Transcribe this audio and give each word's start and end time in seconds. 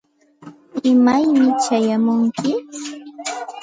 ¿imaymi 0.91 1.47
chayamunki? 1.63 2.51